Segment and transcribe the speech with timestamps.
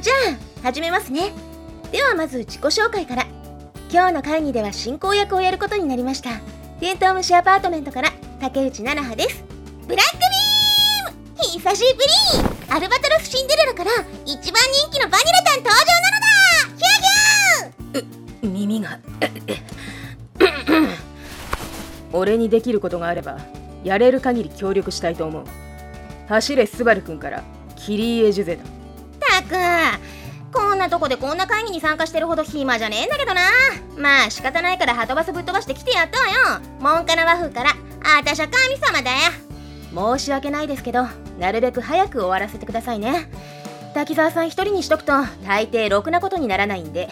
[0.00, 0.12] じゃ
[0.60, 1.32] あ始めますね。
[1.90, 3.26] ではまず自己紹介から。
[3.90, 6.30] 今日の会議では進行役をやることになりました。
[6.78, 8.12] テントウムシアパートメントから。
[8.40, 9.44] 竹内奈々葉です。
[9.88, 11.42] ブラックビーム。
[11.42, 12.06] 久しぶり。
[12.68, 13.90] アルバトロスシンデレラから。
[14.24, 16.76] 一番人気のバニラちゃん登場なのだ。
[16.76, 18.52] ヒューヒュー。
[18.52, 19.00] 耳が。
[22.12, 23.38] 俺にできることがあれば
[23.84, 25.44] やれる限り協力したいと思う。
[26.28, 27.42] 走れスバル君から
[27.76, 28.77] キリエジュゼだ。
[29.38, 29.54] たく
[30.52, 33.42] こんなとこでこんな会議に参加してるほど暇じゃねえんだけどな。
[33.96, 36.60] まあ仕方ないからハトバスぶっ飛ばして来てやったわよ。
[36.80, 37.70] モンカナ和風から。
[37.70, 40.18] あたしゃ神様だよ。
[40.18, 41.06] 申し訳ないですけど
[41.38, 43.30] なるべく早く終わらせてくださいね。
[43.94, 45.12] 滝沢さん一人にしとくと
[45.46, 47.08] 大抵ろくなことにならないんで。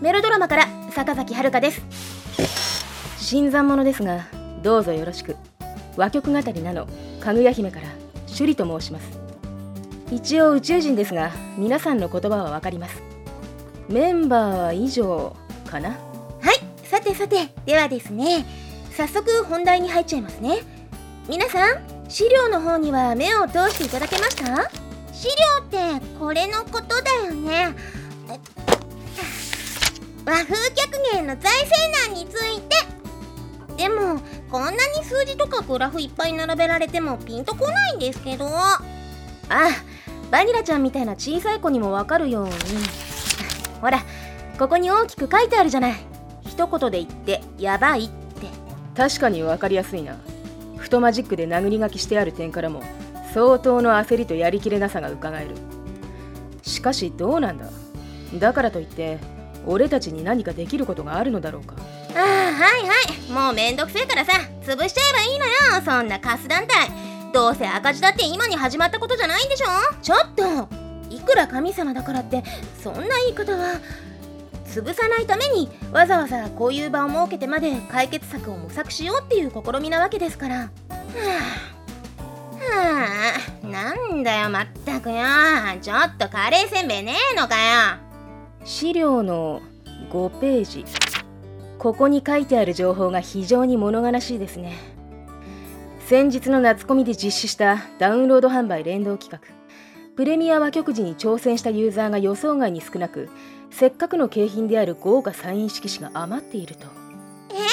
[0.00, 1.82] メロドラマから坂崎遥です。
[3.18, 4.26] 新参者ですが
[4.62, 5.36] どうぞよろしく。
[5.96, 6.86] 和曲語りなの
[7.20, 7.88] かぐや姫から
[8.26, 9.23] 首里と申します。
[10.10, 13.02] 一応宇宙人ですが皆さんの言葉はわかります。
[13.88, 15.90] メンバーは以上かな？
[15.90, 15.96] は
[16.52, 18.44] いさてさてではですね
[18.96, 20.62] 早速本題に入っちゃいますね。
[21.28, 24.70] 皆さん資料の方には目を通していただけました？
[25.12, 27.74] 資料ってこれのことだよね。
[30.24, 32.76] 和風客芸の財政難について。
[33.76, 38.48] でもこんなに数字とかグラフいっぱい並べられてもピンとこないんですけど。
[39.48, 42.52] ああバニラちゃんみたいな小さい子にもわかるように。
[43.80, 44.02] ほら
[44.58, 45.94] ここに大きく書いてあるじゃない。
[46.44, 48.46] 一言で言ってやばいって。
[48.96, 50.16] 確かにわかりやすいな。
[50.78, 52.82] 太マジックで殴り書きしてある点からも
[53.32, 55.56] 相当の焦りとやりきれなさがうかがえる。
[56.62, 57.66] しかしどうなんだ。
[58.38, 59.18] だからといって
[59.66, 61.74] 俺たちに何かできることがあるのだろうか。
[62.14, 62.94] ああはいは
[63.28, 63.32] い。
[63.32, 64.32] もうめんどくせえからさ
[64.62, 65.52] 潰しちゃえばいいのよ。
[65.84, 67.03] そんなカス団体
[67.34, 69.66] どうせ赤字だって今に始まったことじゃないんでしょ？
[70.00, 70.68] ちょっと
[71.10, 72.44] いくら神様だからって
[72.80, 73.80] そんな言い方は。
[74.66, 80.54] 潰さないためにわざわざこういう場を設けてまで解決策を模索しようっていう試みなわけですから。
[80.54, 80.70] は
[82.70, 83.06] あは
[83.62, 85.16] あなんだよまったくよ。
[85.82, 87.98] ちょっとカレーせんべいねえのかよ。
[88.64, 89.60] 資料の
[90.10, 90.84] 5ページ。
[91.78, 94.93] ここに書いてある情報が非常に物悲しいですね
[96.06, 99.40] 先日の夏コミで実施したダウンロード販売連動企画。
[100.14, 103.30] プレミア和曲時に挑戦したユーザーが予想外に少なく
[103.70, 106.88] せっかくの景品である豪華サイン色紙が余っていると。
[107.48, 107.68] えー、なになに？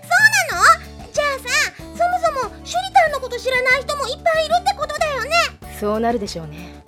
[0.00, 1.12] そうなの？
[1.12, 5.30] じゃあさそもそもシュリタンのこと知らない人もいっぱいいるってことだよね。
[5.78, 6.82] そうなるでしょうね。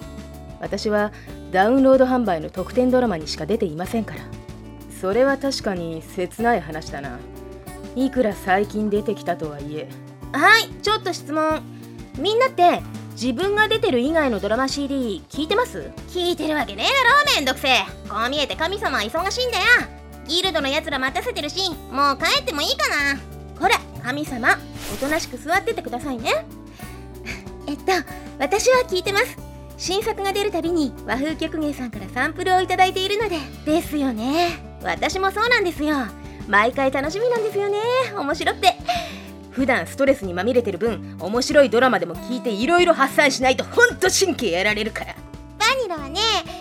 [0.61, 1.13] 私は
[1.53, 4.23] ダウンロード販売の特典ドラマにしか出ていませんから。
[4.99, 7.19] それは確かに切ない話だな。
[7.95, 9.91] いくら最近出てきたとはいえ
[10.33, 11.63] はいちょっと質問。
[12.19, 15.91] みんなって自分が出てる以外のドラマ CD 聞いてます？
[16.09, 16.93] 聞いてるわけねえだ
[17.33, 17.85] ろめんどくせえ。
[18.09, 19.65] こう見えて神様は忙しいんだよ。
[20.27, 23.21] ギルドのやつら待たせてるしもう帰ってもいいかな。
[23.59, 24.59] ほら神様
[24.95, 26.45] おとなしく座っててくださいね。
[27.67, 27.93] えっと
[28.39, 29.37] 私は聞いてます。
[29.77, 33.39] 新作が出るたびに和風曲芸さんからサンプルをいただいているので。
[33.65, 34.59] ですよね。
[34.83, 35.97] 私もそうなんですよ。
[36.49, 37.79] 毎回楽しみなんですよね。
[38.17, 38.75] 面白って
[39.59, 45.17] 普段ストレスにまみれてる分面白いドラマでも聞いていろいろ発散しないとほんと神経やられるから。
[45.59, 46.21] バニラはね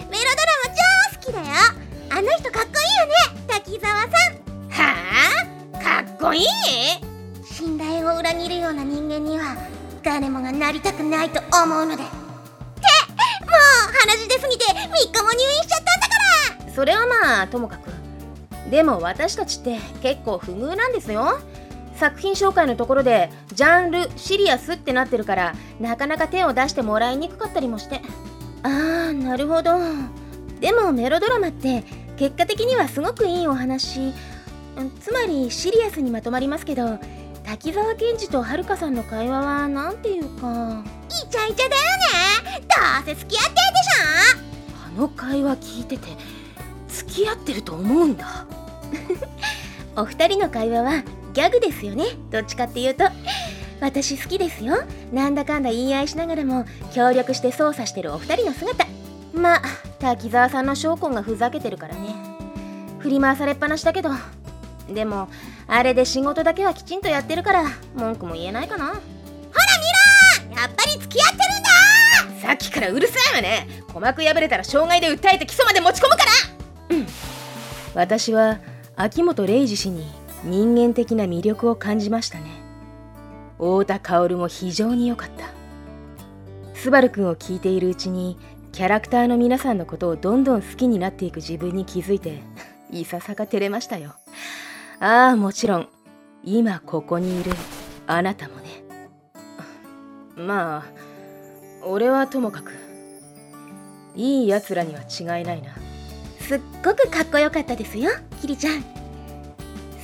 [0.10, 0.74] メロドラマ
[1.14, 1.46] 超好きだよ。
[2.10, 3.14] あの人かっこいいよね
[3.48, 4.12] 滝沢さん。
[4.72, 4.96] は
[5.76, 5.78] あ？
[5.78, 6.46] かっこいい？
[7.46, 9.56] 信頼を裏切るような人間には
[10.02, 12.02] 誰もがなりたくないと思うので。
[12.02, 12.10] ってもう
[14.10, 16.08] 話出すぎて3日も入院しちゃったんだ
[16.64, 16.74] から。
[16.74, 17.92] それはまあともかく。
[18.72, 21.40] でも私たちって結構不遇なんですよ
[21.98, 28.02] 作品紹介のところでジャンルシリアスってなってるからなかなか手を出してもらいにくかったりもして。
[28.64, 29.72] あーなるほど。
[30.60, 31.84] でもメロドラマって
[32.18, 34.14] 結果的にはすごくいいお話。
[35.00, 37.00] つまりシリアスにまとまりますけど
[37.44, 40.84] 滝沢賢治とはるかさんの会話はなんていうか。
[41.08, 41.82] イチャイチャだよ
[42.60, 42.62] ね。
[42.62, 42.66] ど
[43.02, 44.98] うせ付き合ってるでしょ。
[44.98, 46.10] あの会話聞いてて
[46.90, 48.46] 付き合ってると思うんだ。
[49.96, 51.04] お二人の会話は
[51.38, 52.06] ギャグですよね。
[52.32, 53.04] どっちかっていうと。
[53.80, 54.74] 私好きですよ。
[55.14, 58.88] なんだかんだ言い合いしながらも協力して操作してるお二人の姿。
[59.36, 59.62] まあ
[60.00, 62.16] 滝沢さんの証拠がふざけてるからね。
[62.98, 64.10] 振り回されっぱなしだけど。
[64.90, 65.30] でも
[65.68, 68.88] あれで仕事だけはきちんとやってるから文句も言えないかな。
[68.88, 69.00] ほら
[70.50, 70.60] 見ろ！
[70.60, 71.38] やっぱり付き合って
[72.26, 72.48] るんだ！
[72.48, 73.68] さっきからうるさいわね。
[73.82, 76.18] 鼓膜破れたら傷害で訴えて基礎まで持ち込むか
[76.90, 76.96] ら。
[76.96, 77.08] うん。
[77.94, 78.58] 私は
[78.96, 80.12] 秋元玲二氏に
[80.48, 82.46] 人間的な魅力を感じましたね。
[83.58, 85.50] 太田薫も非常に良かった。
[86.74, 88.38] スバルくんを聞いているうちに
[88.72, 92.42] キャラクターの皆さんのことをどんどん好きになっていく自分に気づいて
[92.92, 94.14] いささか照れましたよ。
[95.00, 95.90] ああもちろん
[96.44, 97.52] 今ここにいる
[98.06, 98.84] あなたもね。
[100.36, 100.86] まあ
[101.84, 102.72] 俺はともかく
[104.16, 105.76] いいやつらには違いないな。
[106.40, 108.97] すっごくかっこよかったですよキリちゃん。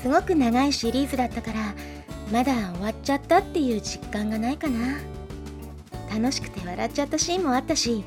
[0.04, 1.74] すごく長いシリーズだったから
[2.32, 5.00] まだ終わっちゃったっていう実感がないかな。
[6.14, 8.04] 楽しくて笑っちゃったシーンもあったし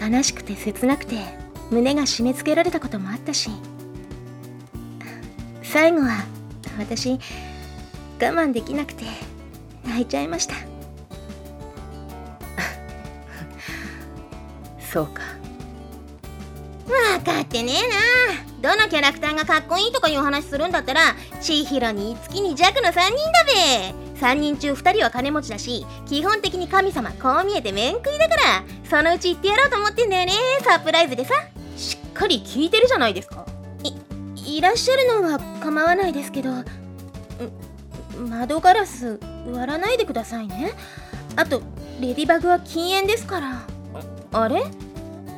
[0.00, 1.16] 悲しくて切なくて
[1.70, 3.50] 胸が締め付けられたこともあったし。
[5.70, 6.24] 最後は
[6.78, 7.18] 私我
[8.18, 9.04] 慢できなくて
[9.84, 10.54] 泣いちゃいました。
[14.80, 15.22] そうか。
[16.88, 17.88] 分かってねえ
[18.62, 18.72] な。
[18.74, 23.12] どのキャラクターがかっこいいとかいう話するんだったら千尋に月に弱の3人だ
[23.44, 23.94] べ。
[24.18, 30.32] 3人中2人は金持ちだし基本的に神様こう見えて面食いだからそのうち言ってやろうと思ってんだよね。
[30.64, 31.34] サプライズでさ。
[31.76, 33.46] しっかり聞いてるじゃないですか。
[33.84, 36.50] いいらっしゃるのは構わないですけど
[38.28, 39.20] 窓ガラス
[39.52, 40.72] 割らないでくださいね。
[41.36, 41.62] あと
[42.00, 43.62] レディバグは禁煙ですから。
[44.32, 44.64] あれ？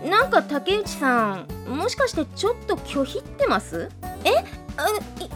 [0.08, 3.90] なんか竹内さんもしかしてちょっと拒否ってます？
[4.24, 4.30] え？
[4.76, 5.28] あいい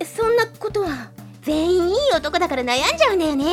[0.00, 1.10] えそんなことは
[1.42, 3.44] 全員いい男だから悩んじゃうんだよね。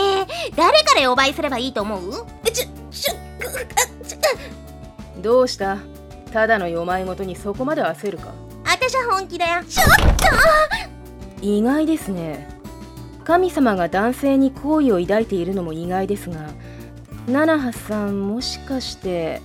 [0.56, 2.12] 誰から呼ばいすればいいと思う？
[2.12, 3.14] ちょちょ
[4.02, 4.20] あちょ
[5.22, 5.78] どうした？
[6.32, 8.34] ただの弱前ごとにそこまで焦るか？
[8.66, 9.64] 私は本気だよ。
[9.64, 9.88] ちょっ
[11.40, 11.46] と！
[11.46, 12.48] 意外ですね。
[13.24, 16.50] 神様が男性に好意を抱いているのも意外ですが
[17.28, 19.40] 七葉さんもしかして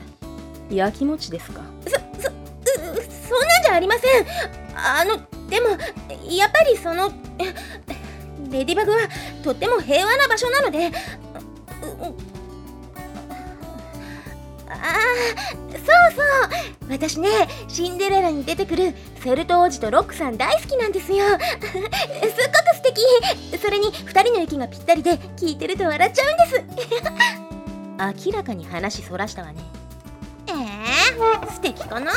[0.70, 1.62] やきもちですか？
[1.86, 1.96] そそ
[2.26, 4.26] そんなんじゃありません。
[4.76, 5.16] あの
[5.48, 5.68] でも
[6.30, 7.12] やっぱりその
[8.50, 8.98] レディバグは
[9.42, 10.90] とっても平和な場所なので。
[14.68, 14.92] ああ
[15.72, 15.78] そう
[16.16, 16.90] そう。
[16.90, 17.28] 私ね
[17.68, 21.24] シンデレラに出てくるセルト王子とロックさん大好きなんですよ。
[21.26, 21.84] すっごく
[22.74, 23.00] 素敵。
[23.58, 26.64] それに2人の息がぴったりで聞いてると笑っちゃうんです。
[28.26, 29.54] 明らかに話そらしたわね。
[29.58, 29.83] えー、
[31.50, 32.12] 素敵かな。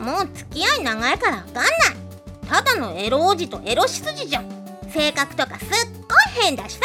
[0.00, 1.68] もう付き合い長いからわかんない。
[2.48, 4.48] ただのエロ王子とエロし筋じゃん。
[4.90, 5.68] 性格とかすっ
[6.36, 6.80] ごい変だしさ。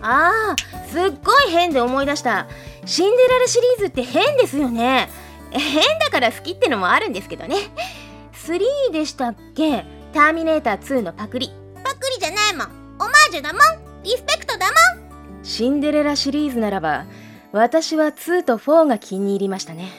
[0.00, 2.46] あーすっごい変で思い出した。
[2.84, 5.08] シンデレラシリーズって変ですよね。
[5.50, 7.56] 変だから好きってのもあるんですけどね。
[8.34, 9.84] 3でしたっけ？
[10.12, 11.52] ターミネーター2のパクリ。
[11.84, 12.66] パクリじゃないもん。
[12.96, 13.60] オマージュだもん。
[14.02, 15.44] リスペクトだもん。
[15.44, 17.04] シンデレラシリーズならば
[17.50, 19.90] 私は2と4が気に入りましたね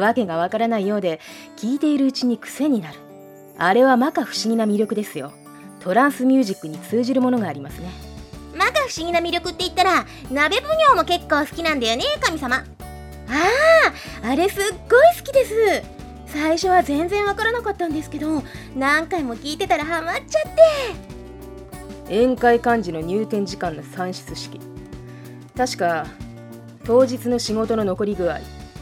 [0.00, 1.20] わけがわからないようで
[1.56, 2.98] 聞いているうちに癖になる。
[3.58, 5.32] あれは摩訶不思議な魅力ですよ。
[5.80, 7.90] トランスミュージックに通じるものがありますね。
[8.52, 12.56] 摩訶不思議な魅力って言ったら鍋奉行も結構好きなんだよね神様。
[12.56, 12.62] あ
[14.24, 15.82] ああれすっごい好きです。
[16.26, 18.42] 最初は全然わからなかったんですけど
[18.76, 20.42] 何回も聞いてたらハマっちゃっ
[22.06, 22.14] て。
[22.14, 24.60] 宴会幹事の入店時間の算出式。
[25.56, 26.06] 確か
[26.84, 28.38] 当日の仕事の残り具合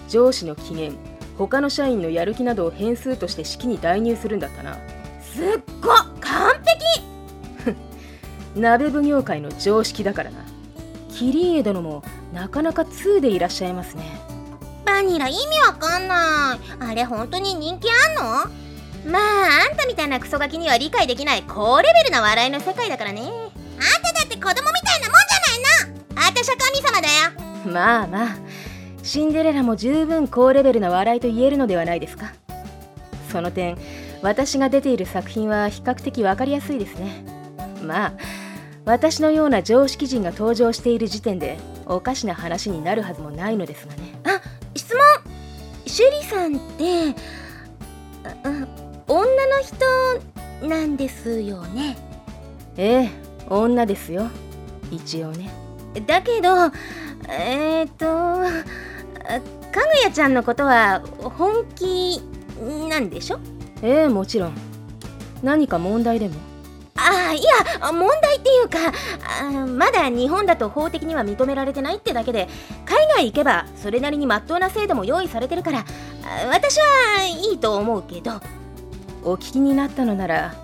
[0.08, 0.92] 上司の機嫌
[1.38, 4.78] 他の社員のやる気などを変数として式に代入するんだったな。
[5.20, 5.88] すっご
[6.20, 6.52] 完
[7.64, 7.74] 璧！
[8.54, 10.44] 鍋奉行界の常識だからな。
[11.10, 14.04] キリエ殿もなかなか2でいらっしゃいますね。
[14.84, 16.90] バニラ意味わかんない。
[16.90, 19.10] あれ本当に人気あんの？
[19.10, 23.22] まああんたみたいなクソガキには理解できない高レベルな笑いの世界だからね。
[23.22, 23.28] あん
[24.02, 26.40] ただって子供みたいなもんじゃないの。
[26.40, 27.72] 私は神様だよ。
[27.72, 28.36] まあまあ
[29.04, 32.32] シンデレラも十分高レベルな笑いと言えるのではないですか？
[33.30, 33.76] その点
[34.22, 37.22] 私が出ている作品は比較的分かりやすいですね。
[37.84, 38.12] まあ
[38.86, 44.18] 私のような常識人が登場している時点でおかしな話になるはずもないのですがね。
[44.24, 44.40] あ
[44.74, 45.02] 質問！
[45.86, 47.14] シュリさんって
[49.06, 49.60] 女の
[50.62, 51.98] 人なんですよね？
[52.78, 53.10] ええ
[53.50, 54.30] 女ですよ。
[54.90, 55.50] 一応ね。
[56.06, 56.48] だけど
[57.28, 58.06] えー、っと
[59.24, 62.20] かぐやちゃんのことは本気
[62.88, 63.38] なんでしょ？
[63.82, 64.54] ええもちろん。
[65.42, 66.34] 何か問題でも？
[66.96, 68.78] ああいや問題っていうか
[69.42, 72.48] あまだ日本だと法的には認められてないってだけで
[72.86, 75.84] 海外行けばそれなりにまっとうな制度も用意されてるから
[76.50, 78.40] 私はいいと思うけど。
[79.26, 80.54] お聞きになったのなら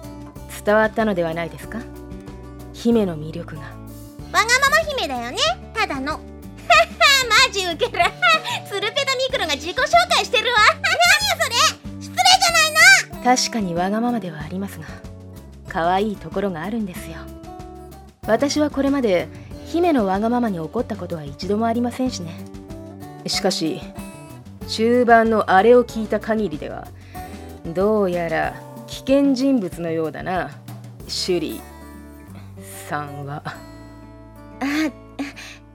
[0.64, 1.80] 伝わったのではないですか？
[2.74, 3.62] 姫の魅力が。
[3.62, 3.70] わが
[4.32, 5.38] まま姫だよね
[5.74, 6.20] ただの
[7.28, 8.04] マジウケる。
[8.68, 10.58] ツルペドミクロが自己紹介してるわ。
[10.80, 12.00] 何よそれ。
[12.00, 13.24] 失礼じゃないの。
[13.24, 14.86] 確かにわがままではありますが
[15.68, 17.18] 可愛いところがあるんですよ。
[18.26, 19.28] 私はこれまで
[19.66, 22.34] 姫のわがままに怒ったことは一度もありませんしね。
[23.26, 23.80] しかし
[24.68, 26.88] 中盤のあれを聞いた限りでは
[27.66, 28.54] どうやら
[28.86, 30.50] 危険人物のようだな
[31.06, 31.62] 首里
[32.88, 33.42] さんは。
[33.46, 33.54] あ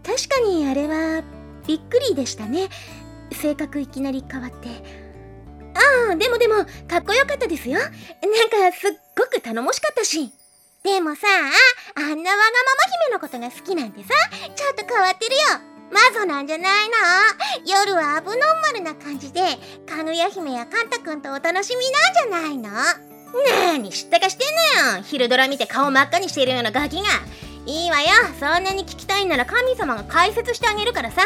[0.04, 1.24] 確かにあれは
[1.68, 2.70] びっくりでしたね。
[3.32, 4.70] 性格いきなり変わって。
[5.74, 6.56] ああでもでも
[6.88, 7.80] かっこよかったですよ。
[7.80, 7.92] なんか
[8.78, 10.32] すっごく頼もしかったし。
[10.84, 11.28] でもさ
[11.96, 12.36] あんなわがまま
[13.08, 14.10] 姫のことが好きなんてさ
[14.56, 15.42] ちょっと変わってるよ。
[15.92, 16.96] マゾなんじゃないの。
[17.66, 19.42] 夜はアブノーマルな感じで
[19.88, 22.70] かぐや姫やカンタくんとお楽しみなんじゃないの。
[23.72, 25.04] なに知ったかしてんのよ。
[25.04, 27.04] 昼ドラ見て顔真っ赤にしているようなガキが。
[27.66, 28.08] いいわよ。
[28.40, 31.22] そんなに聞きたいんなら神様が解説してあげるからさ。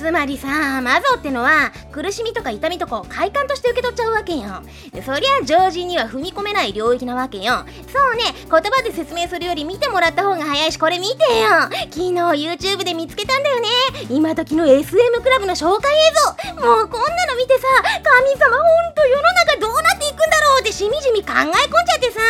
[0.00, 4.62] つまりさマゾってのは苦しみとか痛みとかを快感として受け取っちゃうわけよ。
[5.04, 7.66] そりゃ常人には踏み込めない領域なわけよ。
[7.92, 11.50] そうね言葉で説明するより見てもらった方が早いしこれ見てよ。
[11.92, 13.68] 昨日 YouTube で見つけたんだよね。
[14.08, 16.64] 今時の SM クラブの紹介映像。
[16.64, 17.66] もうこんなの見てさ
[18.02, 19.79] 神様ほんと世の中どう
[20.20, 22.20] くんだろうってしみじみ考え込んじゃってさ。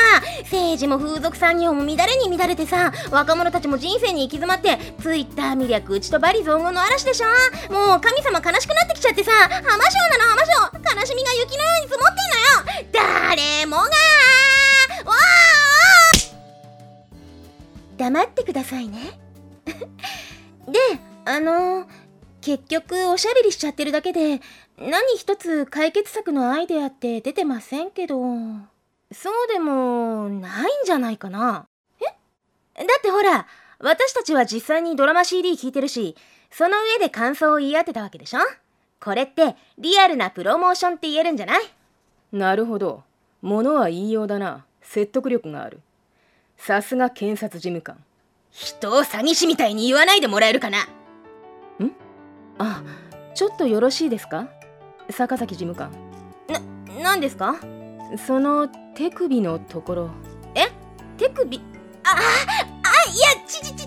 [0.44, 2.92] 政治も風俗産業も乱れに乱れてさ。
[3.11, 7.73] 若者たちも人生に行き詰まって Twitter 魅力うちとバリ雑言の嵐でしょ。
[7.73, 9.32] もう神様悲しくなってきちゃってさ。
[9.32, 12.90] 浜章なの浜章悲しみが雪のように積もってんのよ。
[12.92, 13.90] 誰もがわ
[17.97, 19.18] 黙ってくださいね。
[20.68, 20.78] で
[21.25, 21.87] あの
[22.40, 24.40] 結局おしゃべりしちゃってるだけで
[24.78, 28.16] 何一つ解決策のアイデアって出てませんけど。
[29.12, 31.66] そうでもないんじゃないかな。
[32.00, 32.04] え？
[32.04, 33.47] だってほら
[33.78, 36.16] 私たちは実際にドラマ CD 聴いてるし
[36.50, 38.38] その上で感想を言い当てたわけでしょ？
[39.00, 41.62] これってリアルなプロモーションって言えるんじゃない？
[42.32, 43.02] なるほど。
[43.42, 44.64] 物は言いようだな。
[44.82, 45.80] 説得力がある。
[46.56, 47.97] さすが検察事務官。
[48.50, 50.85] 人を詐欺師みたいに言わないでもらえるかな？
[50.85, 50.87] ん
[52.62, 52.82] あ
[53.34, 54.48] ちょっとよろしいですか？
[55.10, 55.90] 坂崎事務官。
[56.46, 56.60] な
[57.02, 57.56] 何ですか？
[58.26, 60.10] その手首のところ。
[60.54, 60.68] え？
[61.16, 61.62] 手首？
[62.04, 62.20] ああ
[63.10, 63.86] いやちちち違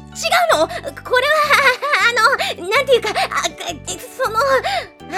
[0.56, 0.68] うの？
[0.68, 0.94] これは
[2.10, 3.14] あのなんていうかあ
[4.00, 4.42] そのあ
[5.02, 5.16] バニ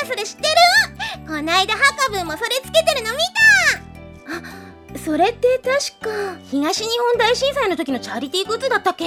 [0.00, 1.26] ラそれ知ってる？
[1.26, 3.18] こないだハカブもそれつけてるの見
[4.38, 4.96] た！
[4.96, 9.06] あそれって確か東日本大震災の時のチャリティーグッズだったっけ？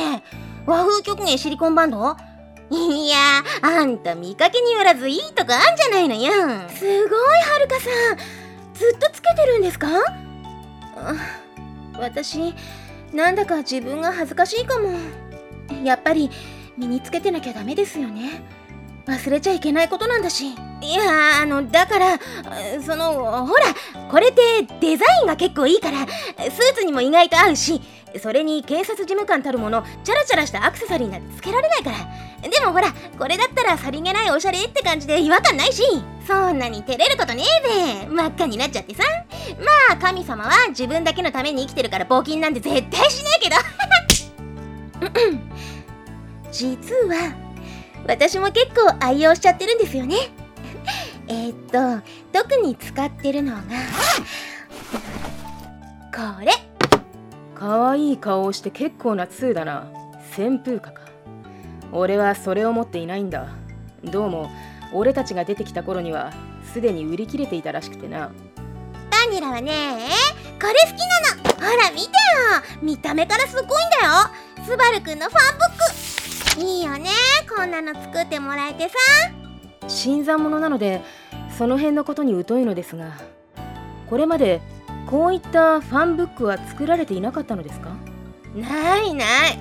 [0.65, 2.17] 和風曲芸シリコンバンド？
[2.71, 6.31] いやあんた見かけによらずいいとこあんじゃないのよ。
[6.69, 8.17] すごいはるかさん。
[8.73, 9.87] ずっとつけてるんですか？
[10.97, 11.13] あ
[11.99, 12.53] 私
[13.13, 14.89] なんだか自分が恥ずかしいかも。
[15.83, 16.29] やっぱり
[16.77, 18.43] 身につけてなきゃダメですよね。
[19.05, 20.55] 忘れちゃいけないことなんだし。
[20.85, 22.19] いやあのだから
[22.81, 23.63] そのほら
[24.09, 24.41] これって
[24.79, 27.81] デザインが結構いいからスーツにも意外と合うし
[28.21, 31.97] それに警察事務官たるものチャラチャラしたアクセサリーなんてつけられないから。
[32.47, 35.81] でもほらこれだったらさりげないおしゃれって感じで違和感ないし
[36.27, 37.43] そんなに照れることね
[38.03, 39.03] えべ真っ赤になっちゃってさ。
[39.89, 43.55] まあ神様は自分だけのために生きてるから募金なんて絶対しねえけど。
[46.51, 47.33] 実は
[48.07, 50.15] 私も結構愛用しちゃってるんですよね。
[51.27, 52.01] えっと
[52.31, 53.61] 特に使ってるのが
[56.13, 56.51] これ。
[57.55, 59.87] 可愛い顔をして結構な通だな。
[60.35, 61.01] 旋風花か。
[61.91, 63.47] 俺はそれを持っていないんだ。
[64.03, 64.49] どうも
[64.93, 66.33] 俺たちが出てきた頃には
[66.73, 68.29] すでに売り切れていたらしくてな。
[69.09, 69.97] バニラはね
[70.61, 70.99] これ好き
[71.55, 71.71] なの。
[71.71, 72.09] ほら見てよ。
[72.81, 74.13] 見た目からすごいんだよ。
[74.65, 76.61] スバルくんのファンブック。
[76.61, 77.09] いいよね。
[77.49, 78.95] こんなの作ってもらえてさ
[79.87, 81.01] 新参者なので
[81.57, 83.13] その辺のことに疎いのですが
[84.09, 84.61] これまで
[85.07, 87.89] こういったファンブックは作られていなかったのですか？
[88.55, 89.59] ないない。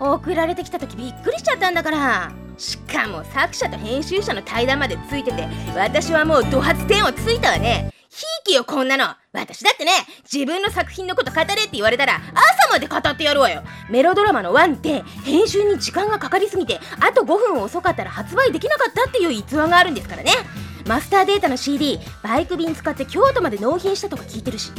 [0.00, 2.32] 送られてきた時びっくりしちゃったんだから。
[2.56, 7.92] しかも作者と編集者の対談までついてて私はもうド発点をついたわね。
[8.18, 9.14] ひいきよこんなの。
[9.32, 9.92] 私だってね
[10.24, 13.62] 自分の作品のこと語れって言われたら朝まで語ってやるわよ。
[13.88, 20.32] メロドラマの1って編集に時間がかかりすぎてあと5分遅かったら発売できなかったっていう逸話があるんですからね。
[20.88, 24.72] マスターデータの CD バイク便使って京都まで納品したとか聞いてるし。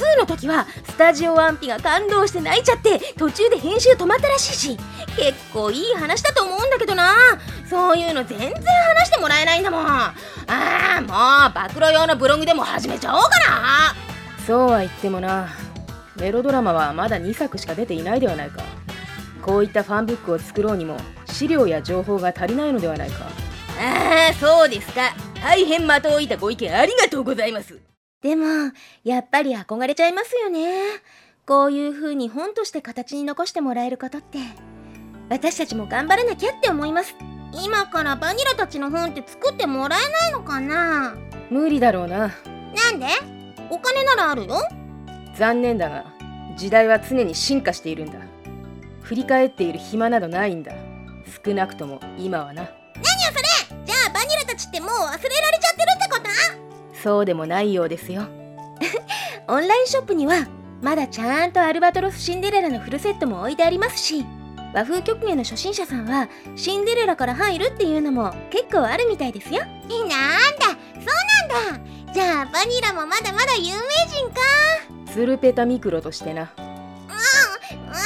[0.00, 4.78] 2の時はスタジオワンピが感動して泣いちゃって途中で編集止まったらしいし
[5.16, 7.14] 結構いい話だと思うんだけどな。
[7.68, 9.86] そういうの全然話してもらえないんだもん。
[9.86, 10.14] あ
[10.48, 13.94] あもう暴露用のブログでも始めちゃおうかな。
[14.46, 15.48] そうは言ってもな。
[16.16, 18.62] メロドラマはまだ2作しか出ていないではないか。
[19.42, 23.26] こういったファンブックを作ろうにも資料や情報が足りないのではないか。
[23.78, 25.14] ああそうですか。
[25.42, 27.89] 大変的を置いたご意見ありがとうございます
[28.22, 28.44] でも
[29.02, 30.68] やっぱり憧れちゃいますよね。
[31.46, 34.38] こういう風に本として形に残してもらえることって。
[35.30, 37.14] 私たちも頑張らなきゃって思います。
[37.64, 41.16] 今からバニラたちの本って作ってもらえないのかな？
[41.50, 42.18] 無理だろうな。
[42.18, 43.06] なんで？
[43.70, 44.56] お金ならあるよ。
[45.34, 46.04] 残念だが
[46.56, 48.18] 時代は常に進化しているんだ。
[49.02, 50.72] 振り返っている暇などないんだ。
[51.42, 52.62] 少なくとも今はな。
[52.62, 52.70] 何よ
[53.32, 56.20] それじゃあバニラたちってもう忘れられちゃってるってこ
[56.54, 56.59] と？
[57.02, 58.22] そうでもないようですよ。
[59.48, 60.46] オンラインショップには
[60.82, 64.24] まだちゃんとアルバトロスシンデレラのフルセットも置いてありますし
[64.72, 69.60] 和風曲芸の初心者さんはシンデレラから入るっていうのも結構あるみたいですよ。
[69.60, 70.66] なんだ？
[70.66, 71.04] そう
[71.70, 72.12] なんだ。
[72.12, 73.70] じゃあバニラもまだまだ有名
[74.08, 74.40] 人か。
[75.12, 76.52] ツルペタミクロとしてな。
[76.56, 76.70] うんうん。
[76.70, 77.96] ファ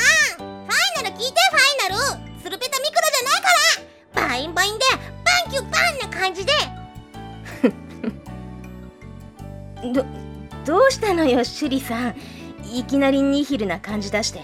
[1.01, 2.43] イナル聞いてファイナル。
[2.43, 3.49] ツルペタミクロじゃないか
[4.23, 4.29] ら。
[4.29, 4.85] バインバインで
[5.25, 6.53] バンキュバンな感じで
[9.93, 10.05] ど
[10.65, 12.15] どうしたのよシュリさん。
[12.73, 14.41] いきなりニヒルな感じ出して。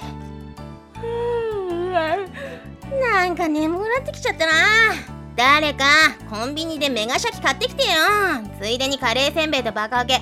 [3.00, 4.52] なんか眠くなってきちゃったな。
[5.37, 5.85] 誰か
[6.28, 7.90] コンビニでメガシャキ買ってきてよ。
[8.61, 10.16] ついでにカレーせんべいとバカ揚げ。
[10.16, 10.20] あ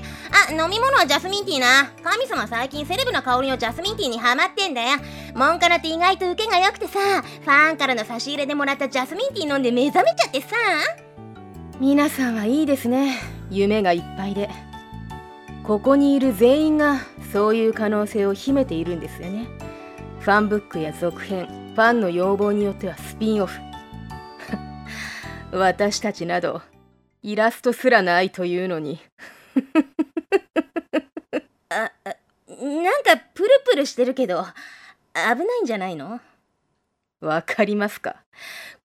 [0.52, 1.90] 飲み物はジャスミンティーな。
[2.04, 4.98] 神様最近セレブな香りのジャスミンティーにハマってんだよ。
[5.34, 10.48] モンカナって意外と受けが良くてさファンからの差し入れでもらったジャスミンティー飲んで目覚めちゃってさ。
[11.80, 13.18] 皆さんはいいですね。
[13.50, 14.48] 夢がいっぱいで
[15.68, 16.96] ここにいる全員が
[17.30, 19.46] そういう可能性を秘めているんですよね。
[20.20, 23.60] ファンブックや続編ファンの要望によってはスピンオフ。
[25.52, 26.62] 私たちなど
[27.22, 28.98] イラストすらないというのに。
[31.68, 32.16] ああ
[32.64, 34.46] なんかプルプルしてるけど
[35.12, 36.18] 危ないんじゃないの？
[37.20, 38.16] わかりますか？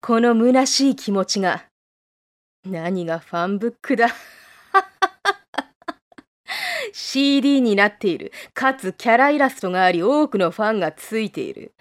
[0.02, 1.64] この虚しい気持ちが
[2.66, 4.10] 何がファンブックだ？
[6.94, 8.32] CD になっている。
[8.54, 11.74] かつキャライラストがあり多くのファンがついている。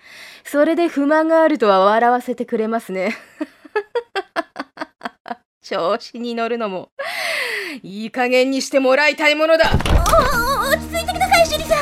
[0.43, 3.15] それで不満があるとは笑わせてくれますね。
[5.63, 6.91] 調子に乗るのも
[7.83, 9.71] いい加減にしてもらいたいものだ。
[9.71, 11.79] おお落ち着いてくださいシュリさん。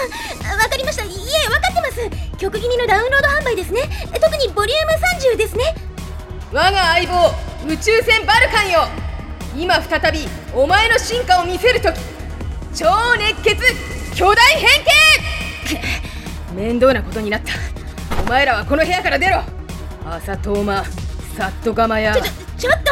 [0.59, 1.05] わかりました。
[1.05, 2.37] いえわかってます。
[2.37, 3.83] 曲気味のダウンロード販売ですね。
[4.21, 4.93] 特にボリューム
[5.35, 5.75] 30ですね。
[6.53, 7.31] 我が相棒
[7.73, 8.89] 宇宙船バルカンよ。
[9.57, 12.10] 今再びお前の進化を見せる時
[12.81, 13.55] 超熱血
[14.17, 14.83] 巨大変
[15.67, 15.83] 形
[16.55, 17.53] 面倒なことになった。
[18.23, 19.43] お前らはこの部屋から出ろ。
[20.07, 20.83] 朝トーマ
[21.37, 22.17] サットガマや
[22.57, 22.91] ちょっと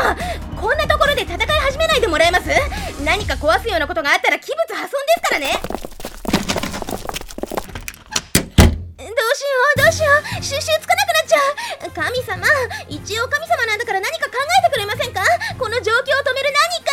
[0.60, 2.50] こんなところで戦い始めないでもらえます？
[3.02, 5.58] 何か壊すようなことがあったら器物破損ですからね。
[8.98, 10.42] どうしようどうしよう。
[10.44, 11.40] 収集つかなくなっちゃ
[11.88, 11.90] う。
[11.92, 12.46] 神様
[12.90, 15.22] 一応神様なんだから何か考えてくれませんか？
[15.58, 16.92] この状況を止める何か。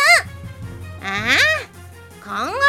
[1.02, 1.55] ああ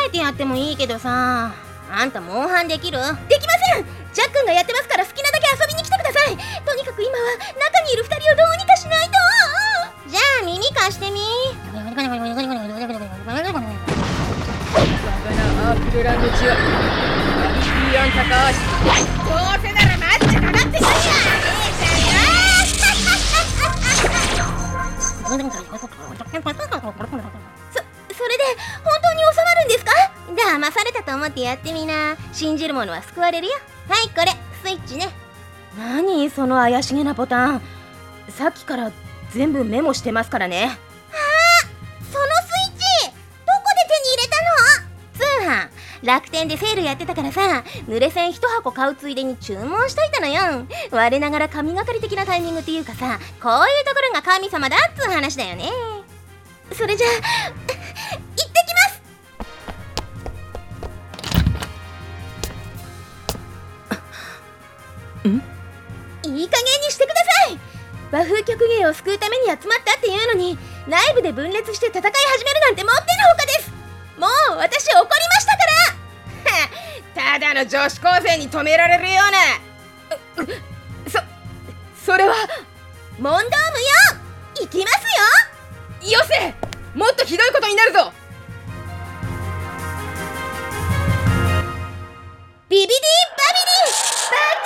[0.05, 1.51] えてやってもいいけどさ。
[1.89, 2.97] あんたモンハンできる？
[3.29, 3.85] できません！
[4.13, 5.36] ジャックンがやってますから好きなだ
[32.77, 33.53] 信じる者は救われるよ。
[33.89, 34.27] はいこれ。
[34.61, 35.09] スイッチね。
[35.77, 36.29] 何？
[36.29, 37.61] その怪しげなボタン。
[38.29, 38.91] さっきから
[39.31, 40.77] 全部メモしてますからね。
[41.99, 42.19] そのス
[42.67, 43.09] イッチ！
[43.09, 45.67] どこで手に入れたの？
[45.67, 46.05] 通販。
[46.05, 47.63] 楽天でセールやってたからさ。
[47.87, 50.67] 濡れ線1箱買うついでに注文しといたのよ。
[50.91, 53.19] 我ながら神がかり的なタイミングっていうかさ。
[53.41, 55.71] こういうところが神様だっつう話だよね。
[56.73, 58.76] それじゃあ行ってきます
[65.35, 67.59] いい加減にしてください。
[68.11, 73.71] 和風曲芸を救うために集まったっていうのに内部で分裂して戦い始めるなんてもってのほかです。
[74.17, 75.63] もう私怒りましたか
[77.15, 77.37] ら。
[77.39, 79.37] ただの女子高生に止められるような。
[81.11, 81.19] そ
[82.05, 82.35] それは
[83.19, 83.49] モンドームよ
[84.61, 85.03] 行きます
[86.03, 86.11] よ。
[86.11, 86.53] よせ。
[86.97, 88.13] もっとひどいことになるぞ。
[92.69, 92.97] ビビディバ
[93.53, 93.77] ビリ。
[94.29, 94.56] ドッ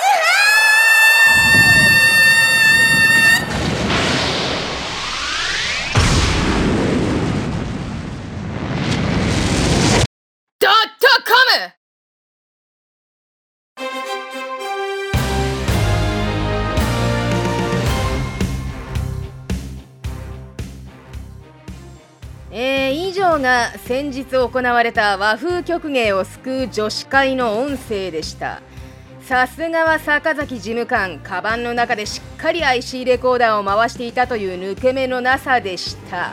[23.42, 28.62] が先日行われた和風曲芸を救う女子会の音声でした。
[29.22, 36.32] さすがは坂崎事務官カバンの中でしっかり IC レコーダーを回していたという抜け目のなさでした。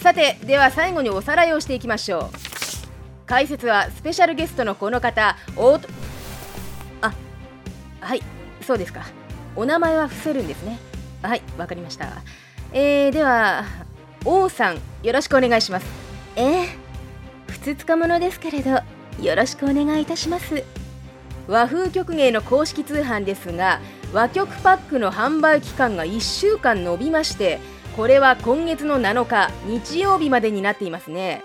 [0.00, 2.30] さてでは最後におさらいをしていきましょう。
[3.26, 5.88] 解説はスペシャルゲストのこの方オート
[7.02, 7.12] あ
[8.00, 8.22] はい
[8.62, 9.02] そうですか。
[9.54, 10.78] お名前は伏せるんですね。
[11.22, 12.08] はいわかりました。
[12.72, 13.64] えー、では
[14.24, 16.07] 王さんよろしくお願いします。
[16.36, 16.68] ええ。
[17.48, 18.70] ふつつかものですけれど
[19.20, 20.62] よろしくお願いいたします。
[21.48, 23.80] 和風曲芸の公式通販ですが
[24.12, 27.58] 和曲パックの販売期間が1週間延びまして
[27.96, 31.42] これは今月の7日日曜日までになっていますね。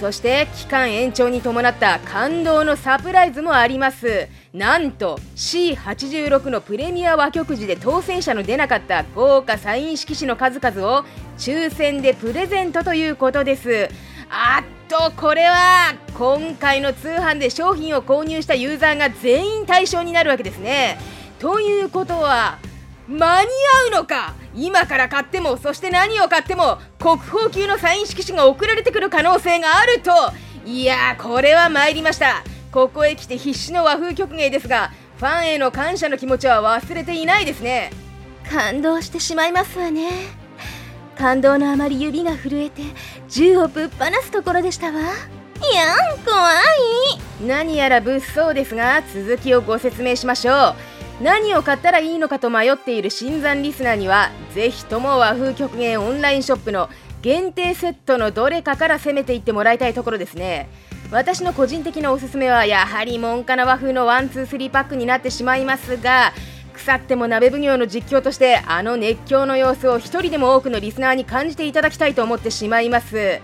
[0.00, 4.28] そして期間延長に伴った感動のサプライズもあります。
[4.52, 11.04] なんと C86 のプレミア和曲寺で当選者の出なかった豪華サイン色紙の数々を
[11.38, 13.88] 抽選でプレゼントということです。
[14.30, 20.98] あっとこれは今回の通販で商品を購入したユーザーが全員対象になるわけですね。
[21.38, 22.58] ということは
[23.08, 23.48] 間に
[23.88, 24.34] 合うのか？
[24.54, 30.10] 今から買ってもそして何を買っても国宝級のサイン色紙が送られてくる可能性があると。
[30.64, 32.42] いやこれは参りました。
[32.72, 37.90] ここへ来て必死の和風曲芸ですがファンへの感謝の気持ちは忘れていないですね。
[38.50, 40.10] 感動してしまいますわね。
[41.16, 42.82] 感動のあまり指が震えて
[43.34, 44.92] 銃をぶっ放すところでしたわ。
[44.92, 47.44] やん怖い。
[47.44, 50.52] 何やら物騒ですが続きをご説明しましょ
[51.20, 51.24] う。
[51.24, 56.88] 何を買ったらいいのかと迷っている新参リスナーにはぜひとも和風曲芸オンラインショップの
[57.22, 60.68] 限定セットのどれかから攻めていってもらいたいところですね。
[61.10, 66.32] 私の個人的なおすすめはやはり門下な和風のワンツースリーパックになってしまいますが
[66.84, 73.40] 腐っても鍋奉行の実況としてあの熱狂の様子を一人でも多くのリスナーに感じていただきたいと思ってしまいます。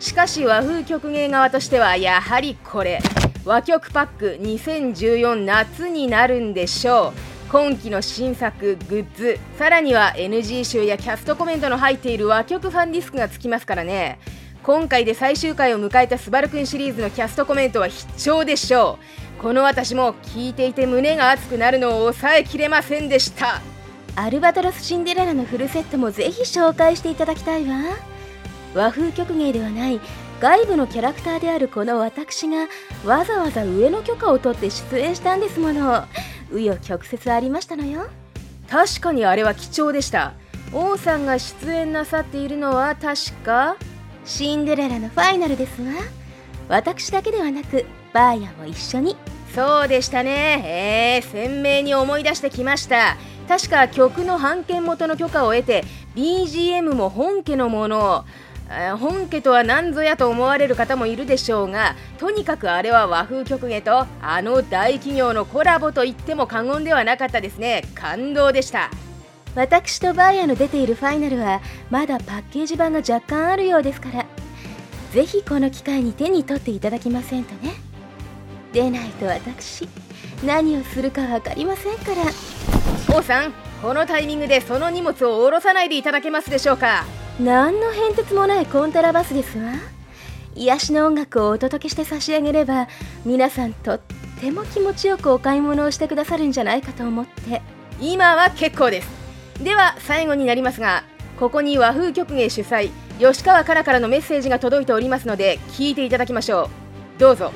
[0.00, 3.00] しかし和風曲芸側としてはやはりこれ。
[3.44, 7.30] 和曲パック2014夏になるんでしょう。
[7.50, 14.18] 今期の新作グッズさらには NG 集やキャストコメントの入っている和曲ファンディスクがつきますからね。
[14.62, 18.98] 今回で最終回を迎えたスバルくんシリーズのキャストコメントは必聴でしょ
[19.29, 19.29] う。
[19.40, 23.62] この私も聞いていて胸が熱くなるのを抑えきれませんでした。
[24.14, 27.96] アルバトロスシンデレラのフルセットもぜひ紹介していただきたいわ。
[28.74, 30.00] 和風曲芸ではない
[30.40, 32.68] 外部のキャラクターであるこの私が
[33.04, 36.04] わざわざ上の許可を取って出演したんですもの。
[36.52, 38.08] 紆余曲折ありましたのよ。
[38.68, 40.34] 確かにあれは貴重でした。
[40.74, 43.76] 王さんが出演なさっているのは確か。
[44.26, 45.88] シンデレラのファイナルですわ。
[46.68, 49.16] 私だけではなくバーヤも一緒に。
[49.54, 51.20] そうでしたね。
[51.22, 53.16] えー、鮮明に思い出してきました。
[53.48, 58.24] 確か曲の版権元の許可を得て BGM も本家のもの。
[59.00, 67.82] 本家とは何ぞやと思われる方もいるでしょうがとにかくあれは和風曲芸とあの大企業のコラボと言っても過言ではなかったですね。
[67.96, 68.90] 感動でした。
[69.54, 74.26] 私とバーヤの出ているファイナルはまだパッケージ版が若干あるようですから
[75.12, 77.89] ぜひこの機会に手に取っていただきませんとね
[78.72, 79.88] でないと私
[80.44, 83.16] 何をするか分かりませんから。
[83.16, 83.52] 王さん
[83.82, 87.04] このタイミングでその荷物を下ろさないでいただけますでしょうか？
[87.40, 89.72] 何の変哲もないコントラバスですわ。
[90.54, 92.88] 癒しの音楽をお届けして差し上げれば
[93.24, 94.00] 皆さんとっ
[94.40, 97.62] ても気持ちよくお買い物をしてくださるんじゃないかと思って。
[98.00, 99.08] 今は結構です。
[99.62, 101.04] では最後になりますが
[101.38, 106.64] ここに和風曲芸主催吉川からからのメッセージが届いておりますので聞いていただきましょ
[107.16, 107.20] う。
[107.20, 107.52] どうぞ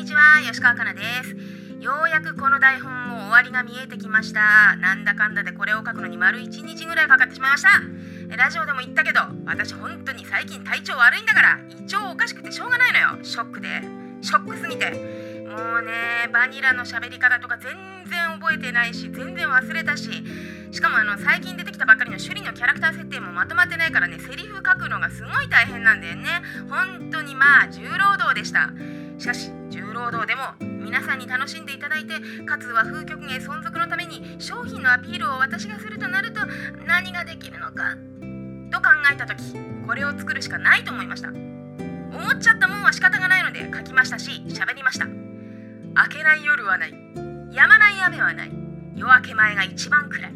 [0.00, 1.36] にちは吉川かなです。
[1.78, 4.74] ようやくこの台本も終わりが見えてきました。
[4.76, 7.68] なんだかんだでこれを書くのに丸1日ぐらいかかってしまいました。
[8.34, 13.22] ラジオでも言ったけど私本当に最近体調悪いんだから胃腸おかしくてしょうがないのよ。
[13.22, 13.68] ショックで。
[14.22, 14.90] ショックすぎて。
[15.50, 17.76] もうねバニラの喋り方とか全
[18.08, 20.24] 然覚えてないし全然忘れたし。
[20.72, 26.24] しかもあの最近出てきたばっかりの趣里のキャラクター設定もまとまってないからねセリフ書くのがすごい大変なんだよね。
[26.70, 28.70] 本当にまあ重労働でした。
[29.20, 30.42] しかし重労働でも
[30.82, 32.14] 皆さんに楽しんでいただいて
[32.46, 36.40] かつ和風曲芸存続のために商品のアピールを私がするとなると
[36.86, 37.96] 何ができるのか
[38.72, 39.54] と考えた時
[39.86, 41.28] これを作るしかないと思いました。
[41.28, 41.36] 思
[42.30, 45.04] っちゃったもんは仕方がないので書きましたし喋りました。
[45.04, 45.12] 明
[46.10, 46.90] けない夜はない。
[46.90, 48.52] 止まない雨はない。
[48.96, 50.32] 夜明け前が一番暗い。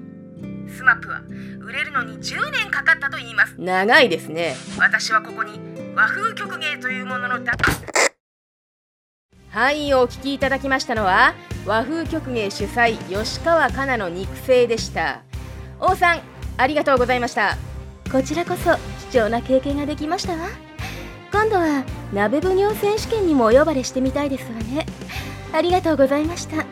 [0.68, 1.22] スマップは
[1.62, 3.54] 売れるのに10年かかったと言います。
[3.58, 4.56] 長いですね。
[4.78, 5.58] 私はここに
[5.94, 7.54] 和風曲芸というもののだ
[9.54, 11.32] はいお聴きいただきましたのは
[11.64, 15.22] 和風曲芸主催吉川かなの肉声でした。
[15.78, 16.22] 王さん
[16.56, 17.56] ありがとうございました。
[18.10, 18.76] こちらこそ
[19.12, 20.48] 貴重な経験ができましたわ。
[21.30, 24.86] 今度は鍋奉行選手権にもお呼ばれしてみたいですわね。
[25.52, 26.66] ありがとうございました。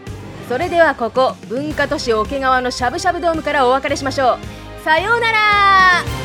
[0.49, 4.38] それではここ文化都市桶川のしゃぶしゃぶドームからお別れしましょ
[4.81, 4.85] う。
[4.85, 6.21] さようなら